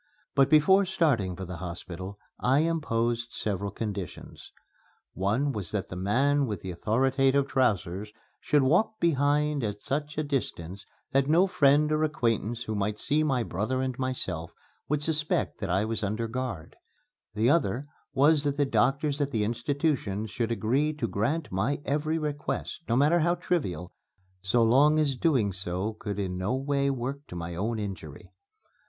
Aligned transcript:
But 0.33 0.49
before 0.49 0.83
starting 0.85 1.35
for 1.35 1.45
the 1.45 1.57
hospital 1.57 2.17
I 2.39 2.61
imposed 2.61 3.27
certain 3.33 3.69
conditions. 3.69 4.51
One 5.13 5.51
was 5.51 5.69
that 5.69 5.89
the 5.89 5.95
man 5.95 6.47
with 6.47 6.61
the 6.63 6.71
authoritative 6.71 7.47
trousers 7.47 8.11
should 8.39 8.63
walk 8.63 8.99
behind 8.99 9.63
at 9.63 9.79
such 9.83 10.17
a 10.17 10.23
distance 10.23 10.87
that 11.11 11.29
no 11.29 11.45
friend 11.45 11.91
or 11.91 12.03
acquaintance 12.03 12.63
who 12.63 12.73
might 12.73 12.97
see 12.97 13.21
my 13.21 13.43
brother 13.43 13.79
and 13.83 13.95
myself 13.99 14.55
would 14.89 15.03
suspect 15.03 15.59
that 15.59 15.69
I 15.69 15.85
was 15.85 16.01
under 16.01 16.27
guard; 16.27 16.77
the 17.35 17.51
other 17.51 17.85
was 18.11 18.43
that 18.43 18.57
the 18.57 18.65
doctors 18.65 19.21
at 19.21 19.29
the 19.29 19.43
institution 19.43 20.25
should 20.25 20.51
agree 20.51 20.93
to 20.93 21.07
grant 21.07 21.51
my 21.51 21.79
every 21.85 22.17
request, 22.17 22.81
no 22.89 22.95
matter 22.95 23.19
how 23.19 23.35
trivial, 23.35 23.91
so 24.41 24.63
long 24.63 24.97
as 24.97 25.15
doing 25.15 25.53
so 25.53 25.93
could 25.93 26.17
in 26.17 26.39
no 26.39 26.55
way 26.55 26.89
work 26.89 27.27
to 27.27 27.35
my 27.35 27.53
own 27.53 27.77
injury. 27.77 28.31